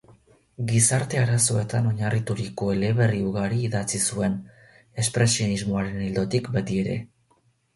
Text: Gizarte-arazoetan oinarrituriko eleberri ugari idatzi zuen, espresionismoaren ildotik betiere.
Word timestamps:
Gizarte-arazoetan 0.69 1.89
oinarrituriko 1.89 2.69
eleberri 2.77 3.21
ugari 3.33 3.61
idatzi 3.67 4.01
zuen, 4.09 4.41
espresionismoaren 5.05 6.01
ildotik 6.11 6.51
betiere. 6.57 6.99